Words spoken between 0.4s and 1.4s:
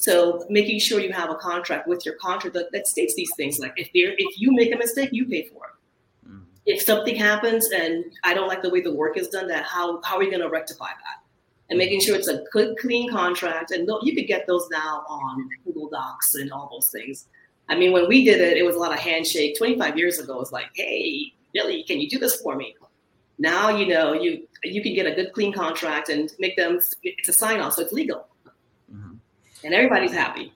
making sure you have a